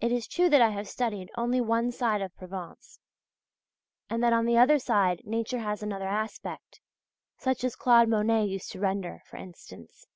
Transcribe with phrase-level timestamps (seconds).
[0.00, 2.98] It is true that I have studied only one side of Provence,
[4.10, 6.80] and that on the other side nature has another aspect,
[7.38, 10.08] such as Claude Monet used to render, for instance.